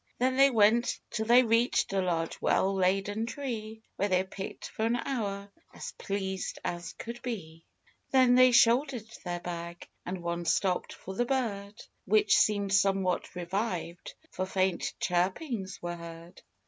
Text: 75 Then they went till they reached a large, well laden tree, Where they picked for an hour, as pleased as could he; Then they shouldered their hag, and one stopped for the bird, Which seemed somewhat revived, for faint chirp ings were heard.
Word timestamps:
75 0.17 0.17
Then 0.17 0.35
they 0.37 0.49
went 0.49 0.99
till 1.11 1.25
they 1.27 1.43
reached 1.43 1.93
a 1.93 2.01
large, 2.01 2.41
well 2.41 2.73
laden 2.73 3.27
tree, 3.27 3.83
Where 3.97 4.09
they 4.09 4.23
picked 4.23 4.69
for 4.69 4.83
an 4.83 4.95
hour, 4.95 5.51
as 5.75 5.91
pleased 5.91 6.57
as 6.65 6.93
could 6.93 7.19
he; 7.23 7.67
Then 8.09 8.33
they 8.33 8.51
shouldered 8.51 9.05
their 9.23 9.41
hag, 9.45 9.87
and 10.03 10.23
one 10.23 10.45
stopped 10.45 10.91
for 10.93 11.13
the 11.13 11.25
bird, 11.25 11.79
Which 12.05 12.35
seemed 12.35 12.73
somewhat 12.73 13.35
revived, 13.35 14.15
for 14.31 14.47
faint 14.47 14.91
chirp 14.99 15.39
ings 15.39 15.79
were 15.83 15.97
heard. 15.97 16.41